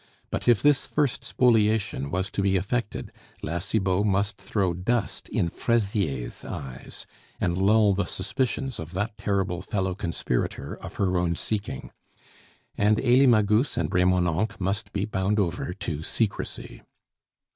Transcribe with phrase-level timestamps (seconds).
[0.31, 3.11] But if this first spoliation was to be effected,
[3.43, 7.05] La Cibot must throw dust in Fraisier's eyes,
[7.39, 11.91] and lull the suspicions of that terrible fellow conspirator of her own seeking;
[12.75, 16.81] and Elie Magus and Remonencq must be bound over to secrecy.